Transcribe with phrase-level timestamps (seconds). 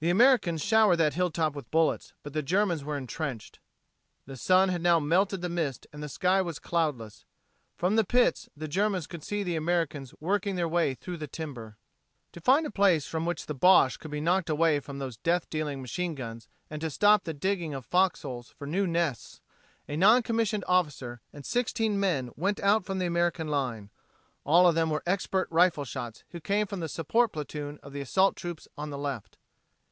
[0.00, 3.58] The Americans showered that hill top with bullets, but the Germans were entrenched.
[4.26, 7.24] The sun had now melted the mist and the sky was cloudless.
[7.74, 11.78] From the pits the Germans could see the Americans working their way through the timber.
[12.30, 15.50] To find a place from which the Boche could be knocked away from those death
[15.50, 19.40] dealing machine guns and to stop the digging of "fox holes" for new nests,
[19.88, 23.90] a non commissioned officer and sixteen men went out from the American line.
[24.44, 28.00] All of them were expert rifle shots who came from the support platoon of the
[28.00, 29.34] assault troops on the left.